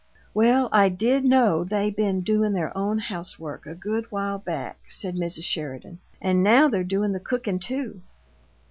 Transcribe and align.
"Well, 0.33 0.67
I 0.71 0.89
DID 0.89 1.25
know 1.25 1.63
they 1.63 1.91
been 1.91 2.21
doin' 2.21 2.53
their 2.53 2.75
own 2.75 2.97
house 2.97 3.37
work 3.37 3.67
a 3.67 3.75
good 3.75 4.11
while 4.11 4.39
back," 4.39 4.79
said 4.89 5.13
Mrs. 5.15 5.43
Sheridan. 5.43 5.99
"And 6.19 6.41
now 6.41 6.67
they're 6.69 6.83
doin' 6.83 7.11
the 7.11 7.19
cookin', 7.19 7.59
too." 7.59 8.01